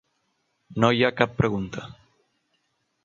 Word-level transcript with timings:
No 0.83 0.89
hi 0.97 1.05
ha 1.05 1.11
cap 1.19 1.37
pregunta. 1.43 1.85